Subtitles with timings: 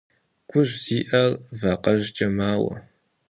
[0.49, 2.75] Гужь зиӀэр вакъэжькӀэ мауэ.